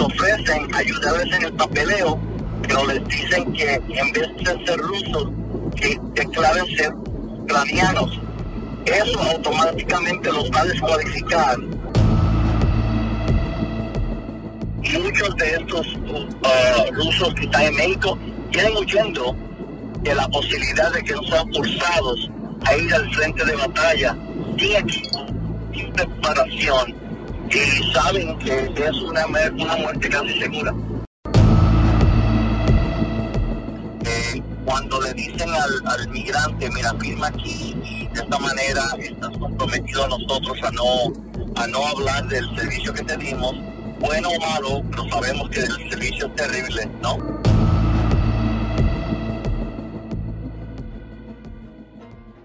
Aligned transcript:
Ofrecen 0.00 0.74
ayudarles 0.74 1.36
en 1.36 1.44
el 1.44 1.52
papeleo, 1.54 2.18
pero 2.62 2.86
les 2.86 3.06
dicen 3.08 3.52
que 3.52 3.74
en 3.74 4.12
vez 4.12 4.28
de 4.38 4.66
ser 4.66 4.78
rusos, 4.78 5.28
que 5.76 5.98
declaren 6.14 6.66
ser 6.76 6.92
ucranianos. 6.94 8.20
Eso 8.86 9.20
automáticamente 9.20 10.32
los 10.32 10.50
va 10.50 10.60
a 10.60 10.64
descualificar. 10.64 11.58
Muchos 14.92 15.36
de 15.36 15.50
estos 15.54 15.86
uh, 15.96 16.94
rusos 16.94 17.34
que 17.34 17.44
están 17.44 17.62
en 17.62 17.76
México 17.76 18.18
vienen 18.50 18.76
huyendo 18.76 19.36
de 20.02 20.14
la 20.14 20.26
posibilidad 20.28 20.92
de 20.92 21.02
que 21.02 21.12
no 21.14 21.22
sean 21.24 21.52
forzados 21.52 22.30
a 22.64 22.76
ir 22.76 22.94
al 22.94 23.14
frente 23.14 23.44
de 23.44 23.56
batalla 23.56 24.16
sin 24.58 24.76
equipo, 24.76 25.26
sin 25.74 25.92
preparación 25.92 26.99
y 27.58 27.92
saben 27.92 28.38
que 28.38 28.84
es 28.84 29.02
una, 29.02 29.26
una 29.26 29.76
muerte 29.76 30.08
casi 30.08 30.38
segura. 30.38 30.74
Eh, 34.04 34.42
cuando 34.64 35.00
le 35.00 35.12
dicen 35.14 35.48
al, 35.50 35.86
al 35.86 36.08
migrante, 36.10 36.70
mira, 36.70 36.94
firma 37.00 37.26
aquí 37.26 37.76
y 37.84 38.06
de 38.06 38.20
esta 38.20 38.38
manera 38.38 38.82
estás 38.98 39.36
comprometido 39.38 40.04
a 40.04 40.08
nosotros 40.08 40.58
a 40.62 40.70
no, 40.70 41.52
a 41.56 41.66
no 41.66 41.86
hablar 41.86 42.28
del 42.28 42.44
servicio 42.56 42.92
que 42.94 43.02
te 43.02 43.16
dimos, 43.16 43.54
bueno 43.98 44.28
o 44.28 44.40
malo, 44.40 44.82
pero 44.90 45.08
sabemos 45.08 45.50
que 45.50 45.60
el 45.60 45.90
servicio 45.90 46.26
es 46.26 46.34
terrible, 46.36 46.88
¿no? 47.02 47.40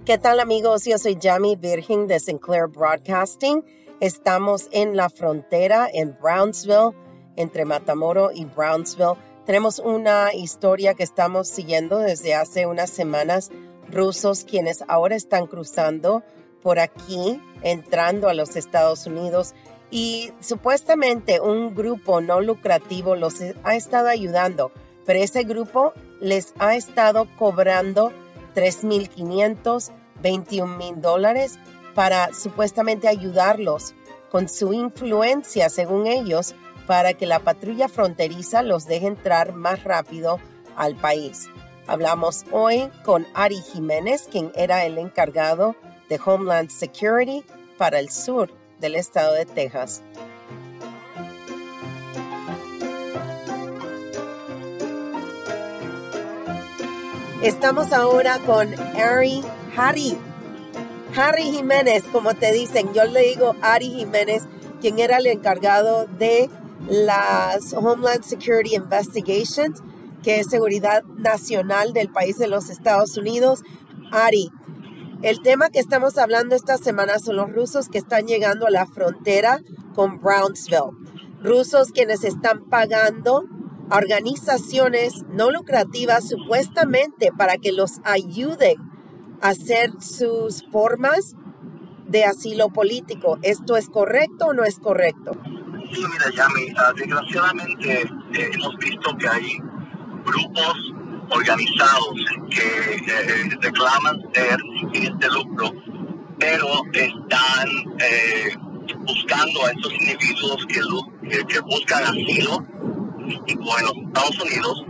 ¿Qué 0.05 0.19
tal 0.19 0.39
amigos? 0.39 0.85
Yo 0.85 0.99
soy 0.99 1.17
Jamie 1.19 1.55
Virgin 1.55 2.05
de 2.05 2.19
Sinclair 2.19 2.67
Broadcasting. 2.67 3.63
Estamos 4.01 4.67
en 4.71 4.97
la 4.97 5.09
frontera 5.09 5.87
en 5.91 6.17
Brownsville, 6.21 6.91
entre 7.37 7.63
Matamoro 7.63 8.31
y 8.33 8.43
Brownsville. 8.43 9.15
Tenemos 9.45 9.79
una 9.79 10.33
historia 10.33 10.95
que 10.95 11.03
estamos 11.03 11.47
siguiendo 11.47 11.99
desde 11.99 12.35
hace 12.35 12.65
unas 12.65 12.89
semanas. 12.89 13.51
Rusos 13.89 14.43
quienes 14.43 14.83
ahora 14.89 15.15
están 15.15 15.47
cruzando 15.47 16.23
por 16.61 16.79
aquí, 16.79 17.39
entrando 17.61 18.27
a 18.27 18.33
los 18.33 18.57
Estados 18.57 19.07
Unidos. 19.07 19.53
Y 19.91 20.33
supuestamente 20.41 21.39
un 21.39 21.73
grupo 21.73 22.19
no 22.19 22.41
lucrativo 22.41 23.15
los 23.15 23.35
ha 23.63 23.75
estado 23.75 24.09
ayudando, 24.09 24.73
pero 25.05 25.19
ese 25.19 25.43
grupo 25.43 25.93
les 26.19 26.53
ha 26.59 26.75
estado 26.75 27.27
cobrando 27.37 28.11
3.500, 28.55 29.91
21 30.21 30.77
mil 30.77 31.01
dólares 31.01 31.59
para 31.95 32.33
supuestamente 32.33 33.07
ayudarlos 33.07 33.95
con 34.29 34.47
su 34.49 34.73
influencia, 34.73 35.69
según 35.69 36.05
ellos, 36.05 36.53
para 36.85 37.13
que 37.13 37.25
la 37.25 37.39
patrulla 37.39 37.87
fronteriza 37.87 38.61
los 38.61 38.85
deje 38.85 39.07
entrar 39.07 39.53
más 39.53 39.83
rápido 39.83 40.39
al 40.75 40.95
país. 40.95 41.49
Hablamos 41.87 42.43
hoy 42.51 42.89
con 43.03 43.25
Ari 43.33 43.61
Jiménez, 43.61 44.27
quien 44.29 44.51
era 44.55 44.85
el 44.85 44.97
encargado 44.97 45.75
de 46.09 46.19
Homeland 46.23 46.69
Security 46.69 47.43
para 47.77 47.99
el 47.99 48.09
sur 48.09 48.51
del 48.79 48.95
estado 48.95 49.33
de 49.33 49.45
Texas. 49.45 50.03
Estamos 57.41 57.93
ahora 57.93 58.39
con 58.39 58.73
Ari 58.99 59.43
Harry. 59.77 60.17
Harry 61.15 61.43
Jiménez, 61.43 62.03
como 62.11 62.33
te 62.33 62.51
dicen, 62.51 62.93
yo 62.93 63.05
le 63.05 63.21
digo 63.21 63.55
Ari 63.61 63.89
Jiménez, 63.89 64.43
quien 64.81 64.99
era 64.99 65.17
el 65.17 65.27
encargado 65.27 66.07
de 66.07 66.49
las 66.89 67.73
Homeland 67.73 68.23
Security 68.23 68.75
Investigations, 68.75 69.81
que 70.23 70.41
es 70.41 70.47
seguridad 70.47 71.03
nacional 71.17 71.93
del 71.93 72.09
país 72.09 72.37
de 72.37 72.47
los 72.47 72.69
Estados 72.69 73.15
Unidos. 73.17 73.63
Ari, 74.11 74.51
el 75.21 75.41
tema 75.41 75.69
que 75.69 75.79
estamos 75.79 76.17
hablando 76.17 76.53
esta 76.53 76.77
semana 76.77 77.17
son 77.19 77.37
los 77.37 77.49
rusos 77.49 77.87
que 77.87 77.97
están 77.97 78.27
llegando 78.27 78.67
a 78.67 78.71
la 78.71 78.85
frontera 78.85 79.61
con 79.93 80.19
Brownsville. 80.19 80.91
Rusos 81.41 81.91
quienes 81.93 82.25
están 82.25 82.65
pagando 82.65 83.45
a 83.89 83.97
organizaciones 83.97 85.13
no 85.29 85.49
lucrativas 85.49 86.27
supuestamente 86.27 87.31
para 87.37 87.57
que 87.57 87.71
los 87.71 88.01
ayuden 88.03 88.94
hacer 89.41 89.91
sus 89.99 90.63
formas 90.71 91.35
de 92.07 92.25
asilo 92.25 92.69
político. 92.69 93.39
¿Esto 93.41 93.77
es 93.77 93.89
correcto 93.89 94.47
o 94.47 94.53
no 94.53 94.63
es 94.63 94.79
correcto? 94.79 95.31
Sí, 95.93 96.01
mira, 96.01 96.29
Yami, 96.35 96.73
ah, 96.77 96.93
desgraciadamente 96.95 98.01
eh, 98.01 98.49
hemos 98.53 98.75
visto 98.77 99.15
que 99.17 99.27
hay 99.27 99.57
grupos 100.25 100.93
organizados 101.29 102.13
que 102.49 102.95
eh, 102.95 103.49
reclaman 103.61 104.21
ser 104.33 104.59
fines 104.91 105.17
de 105.19 105.29
lucro, 105.29 105.71
pero 106.39 106.67
están 106.93 107.67
eh, 107.99 108.55
buscando 109.05 109.65
a 109.65 109.71
estos 109.71 109.93
individuos 109.93 110.65
que, 110.67 110.81
que, 111.29 111.45
que 111.45 111.59
buscan 111.61 112.03
asilo 112.03 112.65
con 113.25 113.81
los 113.81 113.93
Estados 114.07 114.39
Unidos 114.39 114.85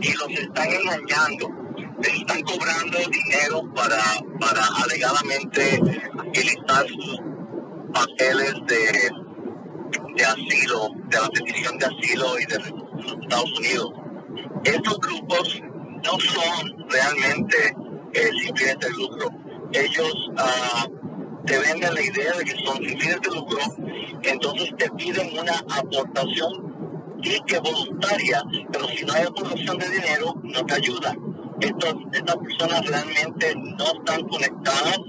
y 0.00 0.12
los 0.14 0.30
están 0.30 0.68
engañando. 0.68 1.57
Están 2.02 2.42
cobrando 2.42 2.98
dinero 3.10 3.62
para, 3.74 4.02
para 4.38 4.62
alegadamente 4.84 5.80
agilizar 6.18 6.86
sus 6.86 7.20
papeles 7.92 8.54
de, 8.66 9.10
de 10.16 10.24
asilo, 10.24 10.88
de 11.08 11.20
la 11.20 11.28
petición 11.28 11.78
de 11.78 11.86
asilo 11.86 12.38
y 12.38 12.44
de 12.46 13.22
Estados 13.22 13.58
Unidos. 13.58 13.92
Estos 14.64 14.98
grupos 15.00 15.60
no 16.04 16.18
son 16.20 16.88
realmente 16.88 17.74
eh, 18.14 18.30
sin 18.42 18.56
fines 18.56 18.78
de 18.78 18.90
lucro. 18.90 19.28
Ellos 19.72 20.30
ah, 20.36 20.86
te 21.46 21.58
venden 21.58 21.94
la 21.94 22.02
idea 22.02 22.32
de 22.32 22.44
que 22.44 22.64
son 22.64 22.76
sin 22.76 22.98
fines 22.98 23.20
de 23.20 23.30
lucro, 23.34 23.58
entonces 24.22 24.70
te 24.76 24.90
piden 24.90 25.38
una 25.38 25.58
aportación 25.76 26.68
y 27.22 27.40
que 27.40 27.58
voluntaria, 27.58 28.42
pero 28.70 28.86
si 28.88 29.04
no 29.04 29.12
hay 29.12 29.22
aportación 29.24 29.78
de 29.78 29.90
dinero, 29.90 30.34
no 30.42 30.66
te 30.66 30.74
ayuda. 30.74 31.16
Estos, 31.60 31.94
estas 32.12 32.36
personas 32.36 32.86
realmente 32.86 33.54
no 33.56 33.84
están 33.84 34.28
conectadas 34.28 35.00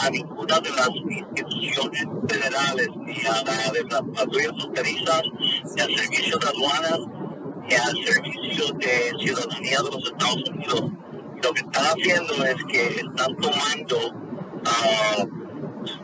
a 0.00 0.10
ninguna 0.10 0.60
de 0.60 0.70
las 0.70 0.88
instituciones 0.88 2.04
federales, 2.28 2.88
ni 2.96 3.26
a 3.26 3.42
la 3.44 3.72
de 3.72 3.84
las 3.90 4.02
patrullas 4.14 4.52
fronterizas, 4.58 5.22
ni 5.74 5.82
al 5.82 5.94
servicio 5.94 6.38
de 6.38 6.46
aduanas, 6.46 6.98
ni 7.68 7.74
al 7.74 8.04
servicio 8.04 8.72
de 8.74 9.12
ciudadanía 9.18 9.78
de 9.82 9.90
los 9.90 10.04
Estados 10.04 10.50
Unidos. 10.50 10.82
Lo 11.42 11.52
que 11.52 11.60
están 11.60 11.84
haciendo 11.84 12.44
es 12.44 12.56
que 12.70 12.86
están 12.86 13.36
tomando 13.36 13.96
ah, 14.64 15.26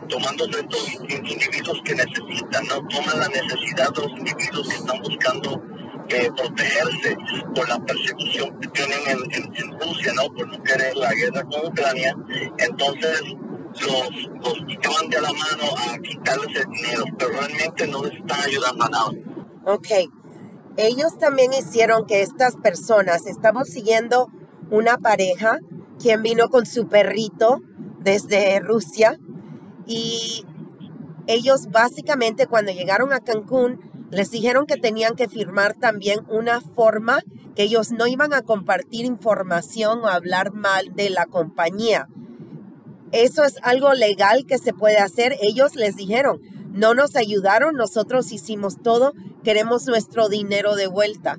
tomando 0.07 0.45
estos 0.45 0.93
individuos 1.09 1.81
que 1.83 1.95
necesitan, 1.95 2.67
no 2.67 2.87
toman 2.87 3.19
la 3.19 3.27
necesidad 3.29 3.93
de 3.93 4.01
los 4.01 4.11
individuos 4.11 4.67
que 4.67 4.75
están 4.75 5.01
buscando 5.01 5.61
eh, 6.09 6.29
protegerse 6.35 7.17
por 7.55 7.67
la 7.69 7.79
persecución 7.79 8.59
que 8.59 8.67
tienen 8.69 8.99
en, 9.07 9.19
en- 9.31 9.55
en 9.55 9.79
Rusia, 9.79 10.11
¿no? 10.15 10.33
Por 10.33 10.47
no 10.47 10.63
querer 10.63 10.95
la 10.95 11.13
guerra 11.13 11.43
con 11.43 11.67
Ucrania. 11.67 12.15
Entonces 12.57 13.21
los, 13.81 14.09
los 14.43 14.57
llevan 14.67 15.09
de 15.09 15.21
la 15.21 15.31
mano 15.31 15.65
a 15.93 15.97
quitarles 15.99 16.55
el 16.65 16.71
dinero, 16.71 17.03
pero 17.17 17.31
realmente 17.31 17.87
no 17.87 18.03
les 18.03 18.13
están 18.19 18.39
ayudando 18.41 18.85
a 18.85 18.89
nada. 18.89 19.11
Ok. 19.65 19.87
Ellos 20.77 21.17
también 21.19 21.51
hicieron 21.53 22.05
que 22.05 22.21
estas 22.21 22.55
personas, 22.55 23.25
estamos 23.27 23.67
siguiendo 23.67 24.27
una 24.71 24.97
pareja 24.97 25.57
quien 25.99 26.21
vino 26.23 26.47
con 26.49 26.65
su 26.65 26.87
perrito 26.87 27.59
desde 27.99 28.59
Rusia 28.61 29.19
y 29.85 30.45
ellos 31.27 31.67
básicamente 31.69 32.47
cuando 32.47 32.71
llegaron 32.71 33.11
a 33.13 33.19
Cancún 33.19 33.88
les 34.11 34.31
dijeron 34.31 34.65
que 34.65 34.77
tenían 34.77 35.15
que 35.15 35.27
firmar 35.27 35.75
también 35.75 36.19
una 36.29 36.61
forma 36.61 37.21
que 37.55 37.63
ellos 37.63 37.91
no 37.91 38.07
iban 38.07 38.33
a 38.33 38.41
compartir 38.41 39.05
información 39.05 39.99
o 40.03 40.07
hablar 40.07 40.51
mal 40.53 40.95
de 40.95 41.09
la 41.09 41.25
compañía. 41.25 42.07
Eso 43.11 43.43
es 43.43 43.55
algo 43.63 43.93
legal 43.93 44.45
que 44.47 44.57
se 44.57 44.73
puede 44.73 44.97
hacer. 44.97 45.35
Ellos 45.41 45.75
les 45.75 45.95
dijeron, 45.95 46.41
no 46.71 46.93
nos 46.93 47.15
ayudaron, 47.15 47.75
nosotros 47.75 48.31
hicimos 48.31 48.81
todo, 48.81 49.13
queremos 49.43 49.85
nuestro 49.87 50.29
dinero 50.29 50.75
de 50.75 50.87
vuelta. 50.87 51.37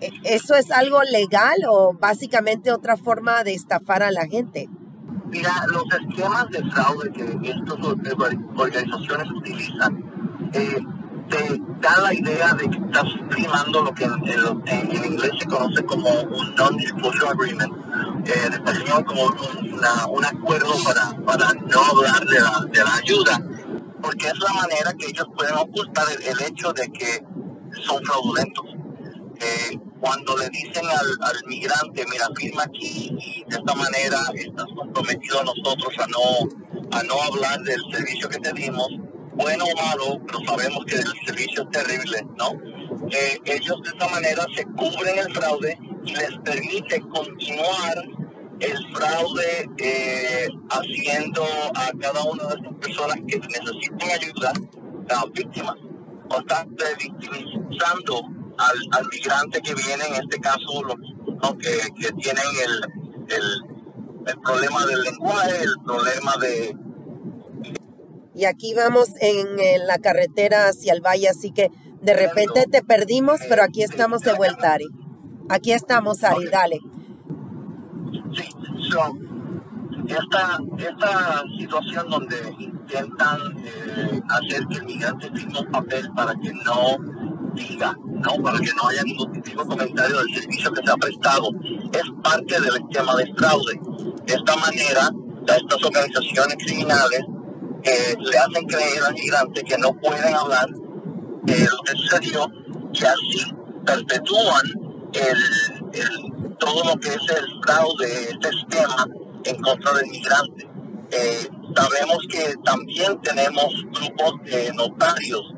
¿E-, 0.00 0.10
¿Eso 0.24 0.54
es 0.54 0.70
algo 0.70 1.02
legal 1.02 1.56
o 1.68 1.92
básicamente 1.94 2.72
otra 2.72 2.96
forma 2.96 3.44
de 3.44 3.54
estafar 3.54 4.02
a 4.02 4.10
la 4.10 4.26
gente? 4.26 4.68
Mira, 5.26 5.52
los 5.70 5.84
esquemas 5.92 6.48
de 6.48 6.62
fraude 6.70 7.10
que 7.12 7.50
estas 7.50 7.78
organizaciones 8.56 9.30
utilizan 9.30 10.50
eh, 10.54 10.78
da 11.28 12.00
la 12.00 12.14
idea 12.14 12.52
de 12.54 12.68
que 12.68 12.78
estás 12.78 13.04
firmando 13.30 13.82
lo 13.82 13.94
que 13.94 14.04
en, 14.04 15.04
inglés 15.04 15.30
se 15.38 15.46
conoce 15.46 15.84
como 15.84 16.08
un 16.10 16.54
non-disclosure 16.54 17.28
agreement, 17.28 17.72
eh, 18.26 18.42
en 18.46 18.52
español 18.54 19.04
como 19.04 19.24
un 19.26 20.24
acuerdo 20.24 20.72
para, 20.84 21.16
para 21.24 21.52
no 21.52 21.80
hablar 21.84 22.24
de 22.26 22.40
la, 22.40 22.64
de 22.70 22.84
la 22.84 22.94
ayuda, 22.94 23.42
porque 24.02 24.26
es 24.26 24.38
la 24.38 24.52
manera 24.54 24.92
que 24.98 25.06
ellos 25.06 25.26
pueden 25.36 25.56
ocultar 25.56 26.06
el, 26.10 26.46
hecho 26.46 26.72
de 26.72 26.88
que 26.88 27.24
son 27.86 28.02
fraudulentos. 28.04 28.64
Eh, 29.40 29.78
cuando 30.00 30.36
le 30.36 30.48
dicen 30.50 30.84
al, 30.84 31.28
al, 31.28 31.36
migrante, 31.46 32.04
mira, 32.10 32.26
firma 32.36 32.62
aquí 32.64 33.16
y 33.18 33.44
de 33.48 33.56
esta 33.56 33.74
manera 33.74 34.18
estás 34.34 34.66
comprometido 34.76 35.40
a 35.40 35.44
nosotros 35.44 35.92
a 35.98 36.06
no, 36.08 36.96
a 36.96 37.02
no 37.04 37.22
hablar 37.22 37.60
del 37.60 37.80
servicio 37.92 38.28
que 38.28 38.38
te 38.38 38.52
dimos, 38.52 38.88
bueno 39.38 39.64
o 39.64 39.76
malo, 39.76 40.20
pero 40.26 40.40
sabemos 40.46 40.84
que 40.84 40.96
el 40.96 41.04
servicio 41.24 41.62
es 41.62 41.70
terrible, 41.70 42.26
¿no? 42.36 42.52
Eh, 43.10 43.38
ellos 43.44 43.80
de 43.82 43.90
esta 43.90 44.08
manera 44.08 44.44
se 44.54 44.64
cubren 44.64 45.18
el 45.18 45.32
fraude 45.32 45.78
y 46.04 46.14
les 46.14 46.38
permite 46.44 47.00
continuar 47.08 48.04
el 48.60 48.94
fraude 48.94 49.70
eh, 49.78 50.48
haciendo 50.70 51.44
a 51.74 51.90
cada 52.00 52.24
una 52.24 52.44
de 52.48 52.54
estas 52.56 52.74
personas 52.80 53.16
que 53.28 53.38
necesitan 53.38 54.10
ayuda, 54.10 54.52
las 55.08 55.32
víctimas, 55.32 55.76
o 56.30 56.40
están 56.40 56.76
victimizando 56.98 58.22
al, 58.58 58.76
al, 58.98 59.08
migrante 59.08 59.60
que 59.62 59.74
viene, 59.74 60.04
en 60.08 60.14
este 60.14 60.40
caso, 60.40 60.82
los 60.82 61.54
que, 61.58 61.78
que, 62.00 62.12
tienen 62.14 62.44
el, 62.64 63.36
el, 63.36 63.62
el 64.26 64.40
problema 64.40 64.84
del 64.84 65.02
lenguaje, 65.02 65.62
el 65.62 65.74
problema 65.84 66.34
de, 66.40 66.76
y 68.38 68.44
aquí 68.44 68.72
vamos 68.72 69.08
en, 69.20 69.48
la 69.84 69.98
carretera 69.98 70.68
hacia 70.68 70.92
el 70.92 71.00
valle, 71.00 71.28
así 71.28 71.50
que 71.50 71.72
de 72.00 72.14
repente 72.14 72.66
te 72.70 72.82
perdimos, 72.84 73.40
pero 73.48 73.64
aquí 73.64 73.82
estamos 73.82 74.20
de 74.20 74.32
vuelta, 74.32 74.74
Ari. 74.74 74.86
Aquí 75.48 75.72
estamos, 75.72 76.22
Ari, 76.22 76.46
dale. 76.46 76.78
Sí, 78.32 78.44
so, 78.90 79.18
esta, 80.06 80.60
esta 80.78 81.42
situación 81.58 82.08
donde 82.08 82.36
intentan 82.60 83.40
eh, 83.58 84.20
hacer 84.28 84.64
que 84.68 84.76
el 84.76 84.84
migrante 84.84 85.30
firme 85.32 85.58
un 85.58 85.72
papel 85.72 86.08
para 86.14 86.32
que 86.36 86.52
no 86.52 86.96
diga, 87.54 87.92
no, 88.06 88.40
para 88.40 88.60
que 88.60 88.70
no 88.72 88.88
haya 88.88 89.02
ningún 89.02 89.32
tipo 89.42 89.64
de 89.64 89.68
comentario 89.68 90.16
del 90.16 90.32
servicio 90.32 90.72
que 90.72 90.82
se 90.84 90.90
ha 90.92 90.96
prestado, 90.96 91.50
es 91.92 92.22
parte 92.22 92.60
del 92.60 92.76
esquema 92.76 93.16
de 93.16 93.34
fraude. 93.34 93.80
De 94.26 94.34
esta 94.34 94.56
manera, 94.56 95.10
estas 95.44 95.82
organizaciones 95.82 96.56
criminales 96.64 97.24
le 97.84 98.38
hacen 98.38 98.66
creer 98.66 99.02
al 99.06 99.14
migrante 99.14 99.62
que 99.62 99.78
no 99.78 99.92
pueden 99.94 100.34
hablar 100.34 100.68
de 101.42 101.60
lo 101.60 101.78
que 101.84 101.92
sucedió 101.96 102.46
y 102.92 103.04
así 103.04 103.52
perpetúan 103.84 104.62
el, 105.12 106.56
todo 106.58 106.84
lo 106.84 107.00
que 107.00 107.08
es 107.08 107.36
el 107.36 107.46
fraude, 107.62 108.30
este 108.30 108.48
esquema 108.48 109.06
en 109.44 109.62
contra 109.62 109.92
del 109.94 110.10
migrante. 110.10 110.68
Eh, 111.10 111.48
sabemos 111.74 112.18
que 112.30 112.54
también 112.64 113.20
tenemos 113.22 113.72
grupos 113.92 114.34
de 114.44 114.72
notarios. 114.74 115.54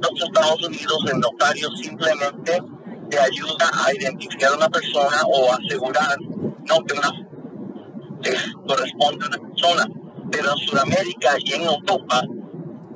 Los 0.00 0.22
Estados 0.22 0.66
Unidos, 0.66 0.98
el 1.10 1.20
notario 1.20 1.70
simplemente 1.70 2.60
te 3.08 3.18
ayuda 3.18 3.70
a 3.84 3.94
identificar 3.94 4.52
a 4.52 4.56
una 4.56 4.68
persona 4.68 5.22
o 5.26 5.52
asegurar 5.52 6.16
no 6.20 6.84
que 6.84 6.94
una, 6.94 7.08
eh, 8.24 8.36
corresponde 8.66 9.24
a 9.24 9.28
una 9.28 9.48
persona 9.48 9.86
pero 10.30 10.50
en 10.52 10.58
Sudamérica 10.58 11.36
y 11.44 11.52
en 11.52 11.62
Europa 11.62 12.22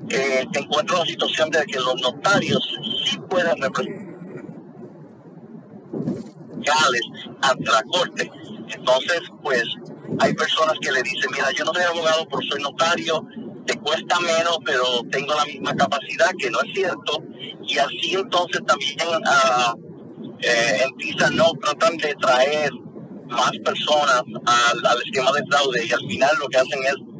eh, 0.08 0.44
te 0.52 0.60
encuentras 0.60 1.00
la 1.00 1.06
situación 1.06 1.50
de 1.50 1.64
que 1.64 1.78
los 1.78 2.00
notarios 2.02 2.60
sí 3.04 3.18
pueden 3.28 3.60
representar 3.60 4.12
ante 7.42 7.70
la 7.70 7.82
corte. 7.82 8.30
Entonces, 8.68 9.20
pues 9.42 9.64
hay 10.18 10.34
personas 10.34 10.74
que 10.80 10.92
le 10.92 11.02
dicen, 11.02 11.30
mira, 11.32 11.50
yo 11.56 11.64
no 11.64 11.72
soy 11.72 11.82
abogado, 11.82 12.26
pero 12.28 12.42
soy 12.42 12.62
notario, 12.62 13.26
te 13.66 13.78
cuesta 13.78 14.20
menos, 14.20 14.58
pero 14.64 14.84
tengo 15.10 15.34
la 15.34 15.44
misma 15.44 15.74
capacidad, 15.74 16.30
que 16.38 16.50
no 16.50 16.60
es 16.60 16.72
cierto. 16.74 17.22
Y 17.66 17.78
así 17.78 18.14
entonces 18.14 18.60
también 18.66 18.96
uh, 19.08 20.36
eh, 20.40 20.82
empiezan, 20.84 21.36
no, 21.36 21.52
tratan 21.60 21.96
de 21.96 22.14
traer 22.20 22.70
más 23.28 23.52
personas 23.64 24.22
al, 24.46 24.86
al 24.86 25.02
esquema 25.04 25.32
de 25.32 25.46
fraude 25.46 25.86
y 25.86 25.92
al 25.92 26.06
final 26.06 26.30
lo 26.38 26.48
que 26.48 26.58
hacen 26.58 26.84
es 26.84 27.11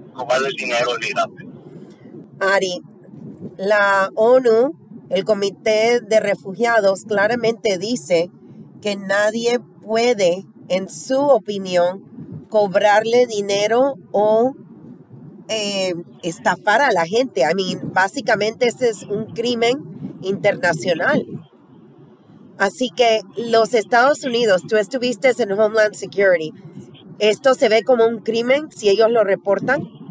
el 0.47 0.53
dinero 0.55 0.91
Ari, 2.41 2.83
la 3.57 4.11
ONU, 4.15 4.73
el 5.11 5.25
Comité 5.25 6.01
de 6.01 6.21
Refugiados, 6.21 7.05
claramente 7.05 7.79
dice 7.79 8.31
que 8.81 8.97
nadie 8.97 9.61
puede, 9.83 10.45
en 10.69 10.89
su 10.89 11.19
opinión, 11.19 12.47
cobrarle 12.49 13.27
dinero 13.27 13.95
o 14.11 14.55
eh, 15.49 15.95
estafar 16.23 16.83
a 16.83 16.93
la 16.93 17.07
gente. 17.07 17.43
I 17.43 17.55
mean, 17.55 17.93
básicamente 17.93 18.67
ese 18.69 18.91
es 18.91 19.05
un 19.05 19.27
crimen 19.27 20.19
internacional. 20.23 21.25
Así 22.59 22.91
que 22.91 23.21
los 23.37 23.75
Estados 23.75 24.25
Unidos, 24.25 24.63
tú 24.69 24.77
estuviste 24.77 25.33
en 25.37 25.53
Homeland 25.53 25.95
Security, 25.95 26.53
¿esto 27.19 27.55
se 27.55 27.69
ve 27.69 27.83
como 27.83 28.07
un 28.07 28.19
crimen 28.19 28.71
si 28.71 28.89
ellos 28.89 29.11
lo 29.11 29.25
reportan? 29.25 30.02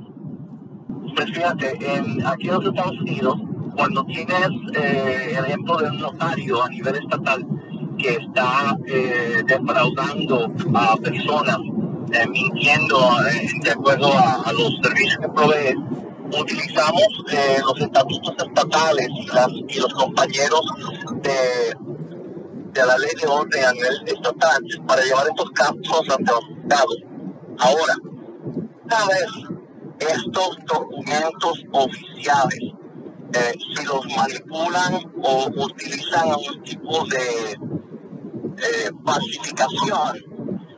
Pues 1.15 1.29
fíjate, 1.31 1.77
en, 1.81 2.25
aquí 2.25 2.47
en 2.47 2.55
los 2.55 2.65
Estados 2.65 2.99
Unidos, 3.01 3.35
cuando 3.75 4.03
tienes 4.05 4.49
eh, 4.75 5.35
el 5.37 5.45
ejemplo 5.45 5.77
de 5.77 5.89
un 5.89 5.99
notario 5.99 6.63
a 6.63 6.69
nivel 6.69 6.95
estatal 6.95 7.45
que 7.97 8.15
está 8.15 8.75
eh, 8.87 9.41
defraudando 9.45 10.51
a 10.73 10.95
personas, 10.97 11.57
eh, 12.13 12.27
mintiendo 12.27 12.99
de 13.63 13.71
acuerdo 13.71 14.11
a, 14.13 14.51
los 14.53 14.77
servicios 14.81 15.17
que 15.17 15.29
provee, 15.29 15.75
utilizamos 16.39 17.03
los 17.65 17.81
estatutos 17.81 18.35
estatales 18.37 19.07
y, 19.67 19.79
los 19.79 19.93
compañeros 19.93 20.61
de, 21.21 21.75
de 22.71 22.85
la 22.85 22.97
ley 22.97 23.11
de 23.21 23.27
orden 23.27 23.65
a 23.65 23.73
nivel 23.73 24.01
estatal 24.05 24.63
para 24.87 25.03
llevar 25.03 25.27
estos 25.27 25.51
casos 25.51 26.09
ante 26.09 26.31
los 26.31 26.63
estados. 26.63 26.97
Ahora, 27.59 27.95
una 28.85 29.07
vez 29.07 29.50
estos 30.01 30.57
documentos 30.67 31.63
oficiales, 31.71 32.73
eh, 33.33 33.53
si 33.75 33.85
los 33.85 34.05
manipulan 34.15 35.11
o 35.23 35.47
utilizan 35.55 36.29
algún 36.29 36.63
tipo 36.63 37.05
de 37.05 37.51
eh, 37.51 38.91
falsificación, 39.05 40.31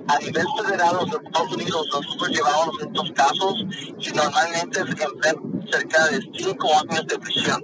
a 0.07 0.19
nivel 0.19 0.45
federal 0.57 0.95
los 0.95 1.05
Estados 1.05 1.55
Unidos 1.55 1.87
nosotros 1.93 2.29
llevamos 2.29 2.75
estos 2.81 3.11
casos 3.13 3.65
y 3.99 4.11
normalmente 4.11 4.79
se 4.79 5.71
cerca 5.71 6.07
de 6.07 6.19
cinco 6.33 6.67
años 6.79 7.07
de 7.07 7.19
prisión. 7.19 7.63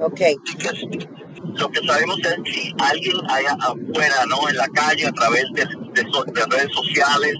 Ok. 0.00 0.14
que 0.14 1.08
lo 1.54 1.68
que 1.70 1.86
sabemos 1.86 2.18
es 2.18 2.52
si 2.52 2.72
alguien 2.78 3.16
allá 3.28 3.56
afuera, 3.60 4.26
¿no? 4.28 4.48
En 4.48 4.56
la 4.56 4.68
calle, 4.68 5.06
a 5.06 5.12
través 5.12 5.44
de, 5.54 5.64
redes 5.64 6.72
sociales, 6.72 7.34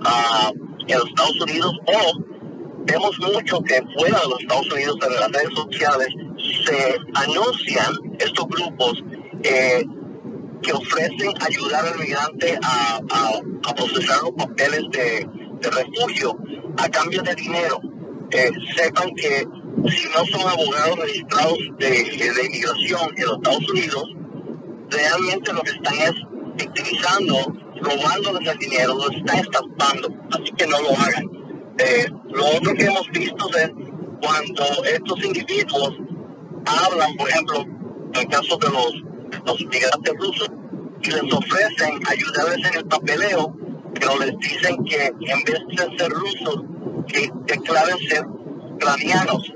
uh, 0.00 0.52
en 0.86 0.98
los 0.98 1.08
Estados 1.08 1.40
Unidos, 1.40 1.72
o 1.86 2.35
vemos 2.86 3.18
mucho 3.18 3.60
que 3.62 3.82
fuera 3.96 4.20
de 4.20 4.28
los 4.28 4.40
Estados 4.40 4.72
Unidos, 4.72 4.96
en 5.06 5.14
las 5.20 5.32
redes 5.32 5.54
sociales, 5.54 6.08
se 6.64 6.96
anuncian 7.14 7.94
estos 8.18 8.46
grupos 8.48 9.04
eh, 9.42 9.84
que 10.62 10.72
ofrecen 10.72 11.32
ayudar 11.40 11.86
al 11.86 11.98
migrante 11.98 12.58
a, 12.62 13.00
procesar 13.76 14.22
los 14.22 14.32
papeles 14.32 14.82
de, 14.92 15.28
refugio 15.70 16.36
a 16.78 16.88
cambio 16.88 17.22
de 17.22 17.34
dinero. 17.34 17.80
Eh, 18.30 18.50
sepan 18.76 19.10
que 19.14 19.46
si 19.90 20.08
no 20.08 20.24
son 20.26 20.48
abogados 20.48 20.98
registrados 20.98 21.58
de, 21.78 21.88
de 21.88 22.46
inmigración 22.46 23.10
en 23.16 23.24
los 23.26 23.36
Estados 23.36 23.70
Unidos, 23.70 24.04
realmente 24.90 25.52
lo 25.52 25.62
que 25.62 25.70
están 25.70 25.94
es 25.94 26.12
victimizando, 26.56 27.52
robándoles 27.80 28.48
el 28.48 28.58
dinero, 28.58 28.94
lo 28.94 29.10
están 29.10 29.38
estampando. 29.38 30.08
Así 30.30 30.52
que 30.56 30.66
no 30.66 30.80
lo 30.80 30.90
hagan. 30.90 31.35
Eh, 31.78 32.06
lo 32.30 32.46
otro 32.46 32.74
que 32.74 32.84
hemos 32.84 33.08
visto 33.10 33.48
es 33.56 33.70
cuando 34.22 34.84
estos 34.84 35.24
individuos 35.24 35.94
hablan, 36.64 37.16
por 37.16 37.28
ejemplo, 37.28 37.60
en 37.60 38.20
el 38.20 38.28
caso 38.28 38.56
de 38.56 38.68
los, 38.68 38.92
los 39.44 39.60
migrantes 39.66 40.14
rusos, 40.18 40.50
y 41.02 41.10
les 41.10 41.32
ofrecen 41.32 42.00
ayudarles 42.08 42.66
en 42.66 42.78
el 42.78 42.84
papeleo, 42.86 43.54
pero 43.94 44.18
les 44.18 44.36
dicen 44.38 44.84
que 44.84 45.06
en 45.06 45.44
vez 45.44 45.60
de 45.68 45.98
ser 45.98 46.10
rusos, 46.10 46.62
que 47.06 47.30
declaren 47.46 47.98
ser 48.08 48.26
ucranianos. 48.74 49.52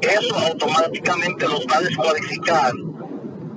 Eso 0.00 0.34
automáticamente 0.34 1.46
los 1.46 1.66
va 1.66 1.76
a 1.76 1.80
descualificar, 1.82 2.72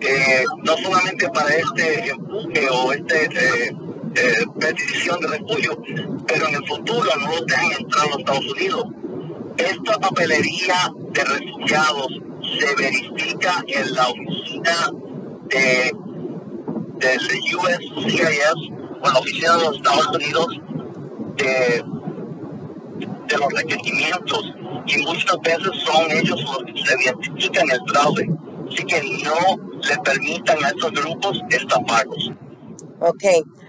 eh, 0.01 0.43
no 0.63 0.77
solamente 0.77 1.29
para 1.29 1.49
este 1.55 2.09
empuje 2.09 2.69
o 2.69 2.91
este 2.91 3.25
eh, 3.25 3.71
eh, 4.15 4.45
petición 4.59 5.19
de 5.21 5.27
refugio, 5.27 5.77
pero 6.27 6.47
en 6.47 6.55
el 6.55 6.67
futuro 6.67 7.09
no 7.19 7.27
los 7.27 7.45
dejan 7.45 7.71
entrar 7.79 8.05
a 8.05 8.09
los 8.09 8.19
Estados 8.19 8.51
Unidos. 8.51 8.85
Esta 9.57 9.99
papelería 9.99 10.75
de 11.11 11.23
refugiados 11.23 12.07
se 12.59 12.75
verifica 12.75 13.63
en 13.67 13.93
la 13.93 14.07
oficina 14.07 14.91
de, 15.49 15.91
del 16.99 17.19
USCIS 17.19 18.71
o 19.01 19.11
la 19.11 19.19
oficina 19.19 19.57
de 19.57 19.63
los 19.63 19.75
Estados 19.77 20.07
Unidos 20.07 20.47
de, 21.37 21.83
de 23.27 23.37
los 23.37 23.53
requerimientos 23.53 24.53
y 24.87 24.97
muchas 25.03 25.37
veces 25.41 25.71
son 25.85 26.11
ellos 26.11 26.41
los 26.43 26.57
que 26.65 26.85
se 26.85 27.03
identifican 27.03 27.65
el 27.71 27.79
fraude. 27.87 28.29
Así 28.67 28.83
que 28.85 29.01
no 29.23 29.57
le 29.81 29.97
permitan 30.03 30.63
a 30.63 30.69
estos 30.69 30.91
grupos 30.91 31.39
estafarlos. 31.49 32.31
Ok, 32.99 33.23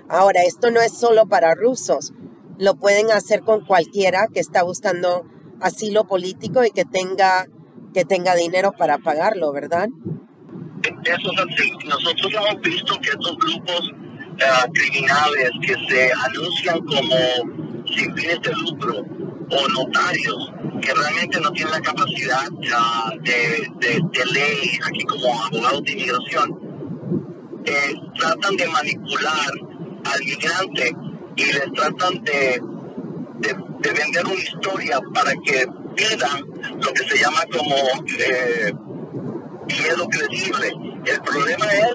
ahora 0.08 0.42
esto 0.42 0.70
no 0.70 0.80
es 0.80 0.96
solo 0.96 1.26
para 1.26 1.54
rusos, 1.54 2.12
lo 2.58 2.74
pueden 2.76 3.10
hacer 3.10 3.40
con 3.40 3.64
cualquiera 3.64 4.28
que 4.32 4.40
está 4.40 4.62
buscando 4.62 5.24
asilo 5.60 6.04
político 6.04 6.64
y 6.64 6.70
que 6.70 6.84
tenga, 6.84 7.46
que 7.92 8.04
tenga 8.04 8.34
dinero 8.34 8.72
para 8.72 8.98
pagarlo, 8.98 9.52
¿verdad? 9.52 9.88
Eso 10.82 11.32
es 11.32 11.40
así. 11.40 11.72
Nosotros 11.86 12.32
hemos 12.32 12.60
visto 12.62 12.94
que 13.00 13.10
estos 13.10 13.36
grupos 13.38 13.92
eh, 14.38 14.70
criminales 14.72 15.50
que 15.62 15.74
se 15.88 16.10
anuncian 16.12 16.78
como 16.80 17.16
sin 17.86 18.14
fines 18.14 18.40
de 18.42 18.52
lucro 18.52 19.02
o 19.50 19.68
notarios 19.68 20.52
que 20.80 20.92
realmente 20.92 21.40
no 21.40 21.50
tienen 21.52 21.72
la 21.72 21.80
capacidad 21.80 22.50
uh, 22.50 23.22
de, 23.22 23.68
de, 23.78 24.00
de, 24.12 24.26
ley, 24.32 24.78
aquí 24.86 25.04
como 25.04 25.44
abogados 25.44 25.82
de 25.84 25.92
inmigración, 25.92 26.58
eh, 27.64 27.94
tratan 28.18 28.56
de 28.56 28.66
manipular 28.68 29.50
al 30.14 30.24
migrante 30.24 30.96
y 31.36 31.44
les 31.44 31.72
tratan 31.72 32.22
de, 32.24 32.60
de, 33.40 33.92
vender 33.92 34.24
una 34.24 34.34
historia 34.34 35.00
para 35.12 35.32
que 35.44 35.66
pidan 35.94 36.40
lo 36.80 36.92
que 36.92 37.08
se 37.08 37.18
llama 37.18 37.40
como 37.52 37.76
eh, 38.18 38.72
miedo 39.66 40.08
credible. 40.08 40.72
El 41.04 41.20
problema 41.20 41.66
es 41.66 41.94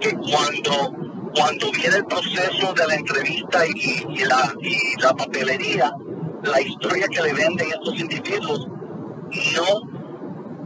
que 0.00 0.16
cuando, 0.16 0.94
cuando 1.34 1.72
viene 1.72 1.96
el 1.96 2.04
proceso 2.06 2.74
de 2.74 2.86
la 2.86 2.94
entrevista 2.94 3.66
y, 3.66 4.04
y 4.08 4.24
la, 4.24 4.54
y 4.60 5.00
la 5.00 5.14
papelería, 5.14 5.92
la 6.42 6.60
historia 6.60 7.06
que 7.08 7.22
le 7.22 7.32
venden 7.32 7.68
estos 7.70 7.98
individuos 7.98 8.66
no, 8.66 9.80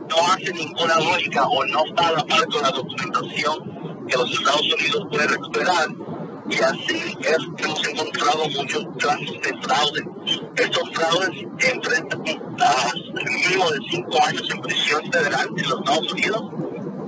no 0.08 0.32
hace 0.32 0.52
ninguna 0.52 0.98
lógica 0.98 1.44
o 1.46 1.64
no 1.66 1.84
está 1.84 2.08
a 2.08 2.12
la 2.12 2.24
par 2.24 2.46
con 2.48 2.62
la 2.62 2.70
documentación 2.70 4.06
que 4.08 4.16
los 4.16 4.32
Estados 4.32 4.74
Unidos 4.74 5.06
pueden 5.10 5.28
recuperar. 5.28 5.88
Y 6.48 6.62
así 6.62 7.16
hemos 7.58 7.88
encontrado 7.88 8.48
muchos 8.50 8.86
casos 8.98 9.40
de 9.42 9.60
fraude. 9.62 10.04
Estos 10.56 10.90
fraudes 10.94 11.30
enfrentan 11.58 12.22
a 12.60 12.92
mínimo 13.24 13.70
de 13.70 13.78
cinco 13.90 14.22
años 14.24 14.48
en 14.50 14.60
prisión 14.62 15.12
federal 15.12 15.48
en 15.56 15.68
los 15.68 15.78
Estados 15.80 16.12
Unidos 16.12 16.42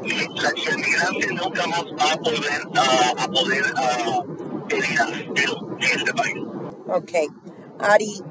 y, 0.04 0.10
el 0.10 0.76
migrante 0.78 1.26
nunca 1.28 1.66
más 1.66 1.84
va 1.84 2.12
a 2.12 2.16
poder, 2.16 2.62
a 3.16 3.28
poder 3.28 3.64
pedir 4.68 5.00
asilo 5.00 5.76
en 5.78 5.98
este 5.98 6.12
país. 6.14 6.34
Ok. 6.88 7.12
Ari, 7.80 8.22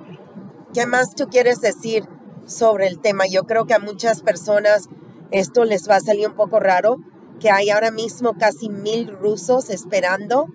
¿Qué 0.74 0.86
más 0.86 1.16
tú 1.16 1.28
quieres 1.28 1.62
decir 1.62 2.08
sobre 2.46 2.88
el 2.88 3.00
tema? 3.00 3.26
Yo 3.26 3.46
creo 3.46 3.66
que 3.66 3.74
a 3.74 3.80
muchas 3.80 4.22
personas 4.22 4.90
esto 5.32 5.66
les 5.66 5.90
va 5.90 5.96
a 5.96 6.02
salir 6.02 6.28
un 6.28 6.36
poco 6.36 6.60
raro, 6.60 6.98
que 7.40 7.50
hay 7.50 7.70
ahora 7.70 7.90
mismo 7.90 8.34
casi 8.38 8.70
mil 8.70 9.08
rusos 9.08 9.70
esperando 9.70 10.48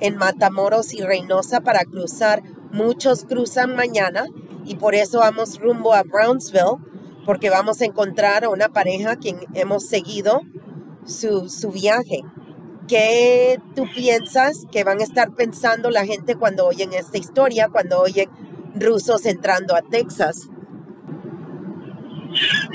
en 0.00 0.16
Matamoros 0.16 0.92
y 0.92 1.02
Reynosa 1.02 1.60
para 1.60 1.84
cruzar. 1.84 2.42
Muchos 2.72 3.24
cruzan 3.24 3.74
mañana 3.74 4.24
y 4.64 4.76
por 4.76 4.94
eso 4.94 5.20
vamos 5.20 5.58
rumbo 5.58 5.94
a 5.94 6.02
Brownsville, 6.02 6.78
porque 7.24 7.50
vamos 7.50 7.80
a 7.80 7.84
encontrar 7.84 8.44
a 8.44 8.48
una 8.48 8.68
pareja 8.68 9.16
quien 9.16 9.38
hemos 9.54 9.86
seguido 9.86 10.42
su, 11.04 11.48
su 11.48 11.70
viaje. 11.70 12.22
¿Qué 12.88 13.60
tú 13.76 13.84
piensas 13.94 14.66
que 14.72 14.84
van 14.84 15.00
a 15.00 15.04
estar 15.04 15.34
pensando 15.34 15.90
la 15.90 16.04
gente 16.04 16.34
cuando 16.34 16.66
oyen 16.66 16.92
esta 16.92 17.18
historia, 17.18 17.68
cuando 17.68 18.00
oyen 18.00 18.28
rusos 18.74 19.26
entrando 19.26 19.76
a 19.76 19.82
Texas? 19.82 20.48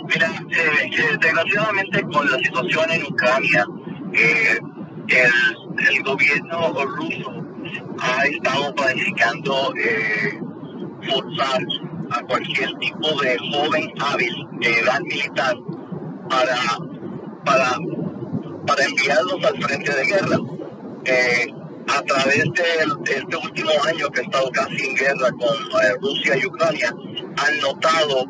Mira, 0.08 0.27
eh, 0.50 0.89
eh, 0.91 1.17
desgraciadamente 1.20 2.01
con 2.03 2.29
la 2.29 2.38
situación 2.39 2.91
en 2.91 3.03
Ucrania, 3.03 3.65
eh, 4.13 4.60
el, 5.08 5.32
el, 5.77 6.03
gobierno 6.03 6.74
ruso 6.86 7.34
ha 8.00 8.25
estado 8.25 8.75
planificando 8.75 9.74
forzar 11.10 11.62
a 12.12 12.22
cualquier 12.22 12.74
tipo 12.75 13.22
de 13.22 13.38
joven 13.51 13.91
hábil 14.00 14.34
de 14.60 14.79
edad 14.79 15.00
militar 15.01 15.55
para, 16.29 16.58
para, 17.44 17.77
para 18.67 18.86
enviarlos 18.86 19.44
al 19.44 19.63
frente 19.63 19.94
de 19.94 20.05
guerra 20.05 20.38
a 21.88 22.01
través 22.01 22.44
de, 22.44 23.13
este 23.13 23.38
último 23.38 23.72
año 23.88 24.10
que 24.10 24.22
ha 24.22 24.24
estado 24.24 24.50
casi 24.51 24.86
en 24.86 24.96
guerra 24.96 25.32
con 25.32 25.55
eh, 25.82 25.96
Rusia 26.01 26.38
y 26.38 26.46
Ucrania, 26.46 26.89
han 26.89 27.60
notado 27.60 28.25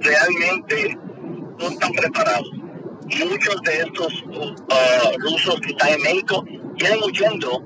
realmente 0.00 0.98
no 1.58 1.68
están 1.68 1.92
preparados. 1.92 2.50
Muchos 3.18 3.62
de 3.62 3.78
estos 3.80 4.24
uh, 4.28 5.20
rusos 5.20 5.60
que 5.60 5.70
están 5.70 5.90
en 5.90 6.02
México 6.02 6.44
vienen 6.76 6.98
huyendo 7.02 7.62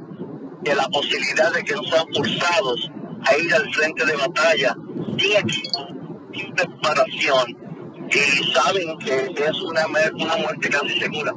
de 0.62 0.74
la 0.74 0.88
posibilidad 0.88 1.52
de 1.52 1.64
que 1.64 1.74
no 1.74 1.82
sean 1.84 2.06
forzados 2.14 2.90
a 3.26 3.36
ir 3.36 3.54
al 3.54 3.72
frente 3.72 4.04
de 4.04 4.16
batalla 4.16 4.76
sin 5.18 5.36
equipo, 5.36 5.86
sin 6.32 6.54
preparación 6.54 7.68
y 8.10 8.52
saben 8.52 8.98
que 8.98 9.44
es 9.44 9.60
una, 9.60 9.86
una 9.86 10.36
muerte 10.36 10.68
casi 10.68 10.98
segura. 10.98 11.32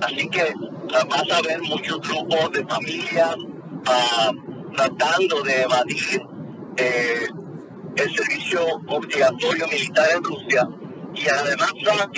Así 0.00 0.28
que 0.28 0.52
vas 1.08 1.30
a 1.30 1.42
ver 1.42 1.60
muchos 1.62 2.00
grupos 2.00 2.52
de 2.52 2.64
familias 2.66 3.36
uh, 3.36 4.72
tratando 4.74 5.42
de 5.42 5.62
evadir 5.62 6.22
eh, 6.76 7.26
el 7.96 8.14
servicio 8.14 8.64
obligatorio 8.88 9.66
militar 9.68 10.06
en 10.16 10.24
Rusia 10.24 10.68
y 11.14 11.28
además 11.28 11.72
saben 11.84 12.10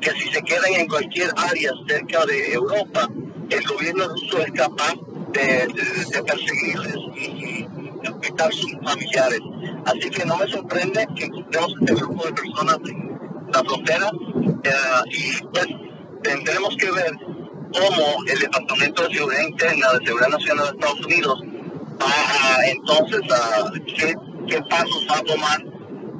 que 0.00 0.10
si 0.12 0.30
se 0.30 0.42
quedan 0.42 0.74
en 0.74 0.86
cualquier 0.86 1.30
área 1.36 1.72
cerca 1.88 2.24
de 2.26 2.52
Europa, 2.52 3.08
el 3.50 3.66
gobierno 3.66 4.08
ruso 4.08 4.38
es 4.38 4.52
capaz 4.52 4.94
de, 5.32 5.66
de, 6.12 6.22
perseguirles 6.22 6.96
y, 7.16 7.66
afectar 8.06 8.52
sus 8.52 8.72
familiares. 8.82 9.40
Así 9.86 10.10
que 10.10 10.24
no 10.24 10.36
me 10.36 10.46
sorprende 10.46 11.06
que 11.16 11.24
encontremos 11.24 11.74
este 11.80 11.94
grupo 11.94 12.26
de 12.26 12.32
personas 12.32 12.78
en 12.88 13.18
la 13.52 13.64
frontera 13.64 14.10
eh, 14.64 14.70
y 15.10 15.44
pues 15.46 15.66
tendremos 16.22 16.76
que 16.76 16.90
ver 16.90 17.12
cómo 17.72 18.24
el 18.26 18.38
Departamento 18.38 19.08
de 19.08 19.14
Seguridad 19.14 19.42
Interna 19.42 19.92
de 19.92 20.06
Seguridad 20.06 20.28
Nacional 20.28 20.64
de 20.66 20.70
Estados 20.72 21.06
Unidos 21.06 21.42
va 22.00 22.66
entonces 22.66 23.20
a 23.32 23.70
qué, 24.46 24.62
pasos 24.62 25.06
va 25.10 25.18
a 25.18 25.22
tomar 25.22 25.64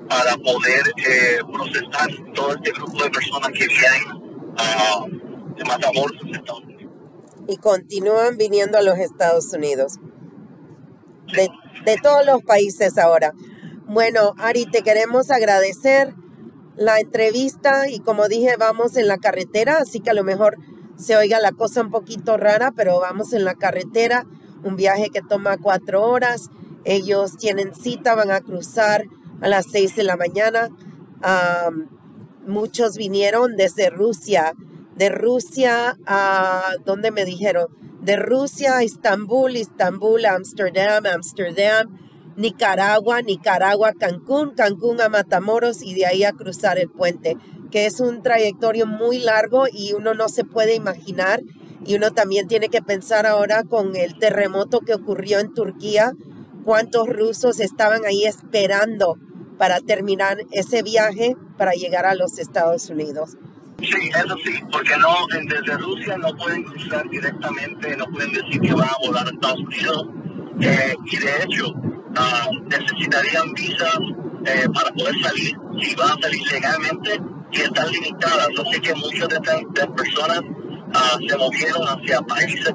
para 0.08 0.36
poder 0.38 0.82
eh, 1.06 1.38
procesar 1.52 2.08
todo 2.34 2.54
este 2.54 2.72
grupo 2.72 3.02
de 3.04 3.10
personas 3.10 3.50
que 3.50 3.66
vienen 3.66 4.54
a 4.56 5.04
de 5.56 5.64
Matamoros 5.64 6.12
Estados 6.32 6.62
Unidos. 6.62 6.77
Y 7.48 7.56
continúan 7.56 8.36
viniendo 8.36 8.78
a 8.78 8.82
los 8.82 8.98
Estados 8.98 9.52
Unidos. 9.52 9.94
De, 11.34 11.48
de 11.84 11.96
todos 12.00 12.24
los 12.24 12.42
países 12.44 12.96
ahora. 12.98 13.32
Bueno, 13.88 14.34
Ari, 14.38 14.66
te 14.66 14.82
queremos 14.82 15.32
agradecer 15.32 16.14
la 16.76 17.00
entrevista 17.00 17.88
y 17.88 17.98
como 17.98 18.28
dije, 18.28 18.56
vamos 18.56 18.96
en 18.96 19.08
la 19.08 19.18
carretera, 19.18 19.78
así 19.78 19.98
que 19.98 20.10
a 20.10 20.14
lo 20.14 20.22
mejor 20.22 20.56
se 20.96 21.16
oiga 21.16 21.40
la 21.40 21.52
cosa 21.52 21.80
un 21.80 21.90
poquito 21.90 22.36
rara, 22.36 22.72
pero 22.74 23.00
vamos 23.00 23.32
en 23.32 23.44
la 23.44 23.54
carretera, 23.54 24.26
un 24.62 24.76
viaje 24.76 25.10
que 25.10 25.22
toma 25.22 25.56
cuatro 25.56 26.02
horas. 26.02 26.50
Ellos 26.84 27.36
tienen 27.36 27.74
cita, 27.74 28.14
van 28.14 28.30
a 28.30 28.40
cruzar 28.40 29.04
a 29.40 29.48
las 29.48 29.66
seis 29.70 29.96
de 29.96 30.04
la 30.04 30.16
mañana. 30.16 30.70
muchos 32.46 32.96
vinieron 32.96 33.56
desde 33.56 33.90
Rusia, 33.90 34.54
de 34.98 35.08
Rusia 35.08 35.96
a, 36.06 36.72
¿dónde 36.84 37.10
me 37.10 37.24
dijeron? 37.24 37.66
De 38.02 38.16
Rusia 38.16 38.78
a 38.78 38.82
Estambul, 38.82 39.56
Estambul 39.56 40.24
a 40.24 40.34
Amsterdam, 40.34 41.04
Amsterdam, 41.06 41.98
Nicaragua, 42.36 43.22
Nicaragua, 43.22 43.92
Cancún, 43.98 44.54
Cancún 44.54 45.00
a 45.00 45.08
Matamoros 45.08 45.82
y 45.82 45.94
de 45.94 46.06
ahí 46.06 46.24
a 46.24 46.32
cruzar 46.32 46.78
el 46.78 46.88
puente 46.88 47.36
que 47.70 47.86
es 47.86 48.00
un 48.00 48.22
trayectorio 48.22 48.86
muy 48.86 49.18
largo 49.18 49.66
y 49.70 49.92
uno 49.92 50.14
no 50.14 50.28
se 50.28 50.44
puede 50.44 50.74
imaginar 50.74 51.42
Y 51.84 51.94
uno 51.94 52.10
también 52.10 52.48
tiene 52.48 52.68
que 52.68 52.82
pensar 52.82 53.24
ahora 53.24 53.62
con 53.62 53.94
el 53.96 54.18
terremoto 54.18 54.80
que 54.80 54.94
ocurrió 54.94 55.38
en 55.38 55.54
Turquía, 55.54 56.12
cuántos 56.64 57.08
rusos 57.08 57.60
estaban 57.60 58.04
ahí 58.04 58.24
esperando 58.24 59.16
para 59.58 59.80
terminar 59.80 60.38
ese 60.50 60.82
viaje 60.82 61.36
para 61.56 61.72
llegar 61.72 62.04
a 62.04 62.14
los 62.14 62.38
Estados 62.38 62.90
Unidos. 62.90 63.36
Sí, 63.80 64.10
eso 64.12 64.36
sí, 64.44 64.60
porque 64.72 64.96
no 64.96 65.14
desde 65.30 65.76
Rusia 65.76 66.16
no 66.18 66.34
pueden 66.36 66.64
cruzar 66.64 67.08
directamente, 67.10 67.96
no 67.96 68.06
pueden 68.06 68.32
decir 68.32 68.60
que 68.60 68.74
van 68.74 68.88
a 68.88 69.06
volar 69.06 69.24
a 69.24 69.30
Estados 69.30 69.60
Unidos. 69.60 70.06
Eh, 70.60 70.96
y 71.04 71.16
de 71.16 71.42
hecho, 71.44 71.72
ah, 72.16 72.48
necesitarían 72.66 73.52
visas 73.54 73.98
eh, 74.46 74.66
para 74.74 74.90
poder 74.90 75.14
salir, 75.22 75.56
si 75.80 75.94
van 75.94 76.10
a 76.10 76.20
salir 76.20 76.42
legalmente, 76.50 77.20
y 77.52 77.60
están 77.60 77.88
limitadas. 77.92 78.48
Así 78.48 78.80
que 78.80 78.94
muchas 78.96 79.28
de 79.28 79.36
estas 79.36 79.86
personas 79.96 80.40
uh, 80.40 81.28
se 81.28 81.36
movieron 81.36 81.82
hacia 81.86 82.20
países 82.22 82.74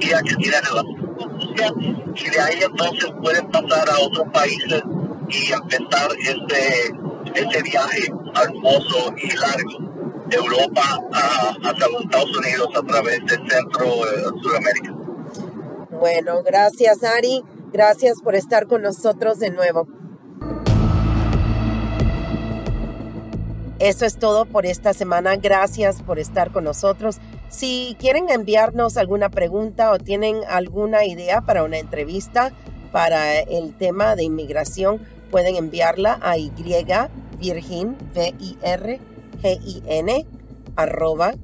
y 0.00 0.08
que 0.08 0.34
tienen 0.36 0.62
relación 0.62 1.14
con 1.14 1.40
Rusia, 1.40 1.72
y 2.16 2.30
de 2.30 2.40
ahí 2.40 2.58
entonces 2.62 3.10
pueden 3.20 3.46
pasar 3.50 3.90
a 3.90 3.98
otros 4.00 4.26
países 4.32 4.82
y 5.28 5.52
empezar 5.52 6.08
este, 6.20 6.94
este 7.34 7.62
viaje 7.64 8.10
hermoso 8.34 9.12
y 9.22 9.36
largo 9.36 9.87
Europa 10.30 11.00
a, 11.12 11.54
hacia 11.68 11.88
los 11.88 12.04
Estados 12.04 12.36
Unidos 12.36 12.68
a 12.74 12.82
través 12.82 13.18
del 13.26 13.50
centro 13.50 13.84
de 13.84 14.20
eh, 14.20 14.40
Sudamérica. 14.42 14.94
Bueno, 15.90 16.42
gracias 16.42 17.02
Ari, 17.02 17.42
gracias 17.72 18.20
por 18.22 18.34
estar 18.34 18.66
con 18.66 18.82
nosotros 18.82 19.38
de 19.38 19.50
nuevo. 19.50 19.86
Eso 23.78 24.04
es 24.04 24.18
todo 24.18 24.44
por 24.44 24.66
esta 24.66 24.92
semana. 24.92 25.36
Gracias 25.36 26.02
por 26.02 26.18
estar 26.18 26.50
con 26.50 26.64
nosotros. 26.64 27.18
Si 27.48 27.96
quieren 28.00 28.28
enviarnos 28.28 28.96
alguna 28.96 29.28
pregunta 29.28 29.92
o 29.92 29.98
tienen 29.98 30.40
alguna 30.48 31.04
idea 31.04 31.42
para 31.42 31.62
una 31.62 31.78
entrevista 31.78 32.52
para 32.90 33.38
el 33.38 33.76
tema 33.76 34.16
de 34.16 34.24
inmigración, 34.24 35.00
pueden 35.30 35.54
enviarla 35.54 36.18
a 36.22 36.36
y 36.38 36.50
virgin, 37.38 37.96
v 38.14 39.00
i 39.42 39.46
r 39.46 39.58
g 39.58 39.60
i 39.64 39.82
n 39.86 40.26
arroba. 40.76 41.34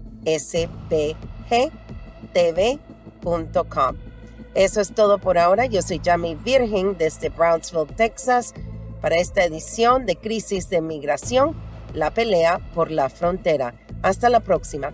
Eso 4.54 4.80
es 4.80 4.94
todo 4.94 5.18
por 5.18 5.38
ahora. 5.38 5.66
Yo 5.66 5.82
soy 5.82 6.00
Jamie 6.04 6.36
Virgin 6.36 6.96
desde 6.96 7.28
Brownsville, 7.28 7.94
Texas, 7.96 8.54
para 9.00 9.16
esta 9.16 9.44
edición 9.44 10.06
de 10.06 10.16
Crisis 10.16 10.70
de 10.70 10.80
Migración 10.80 11.54
la 11.94 12.12
pelea 12.12 12.58
por 12.74 12.90
la 12.90 13.08
frontera. 13.08 13.74
Hasta 14.02 14.28
la 14.28 14.40
próxima. 14.40 14.92